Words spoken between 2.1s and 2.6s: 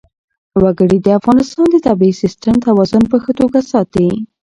سیسټم